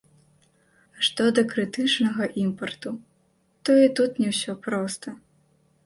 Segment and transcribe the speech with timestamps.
[0.99, 2.91] А што да крытычнага імпарту,
[3.63, 5.07] то і тут не ўсё проста.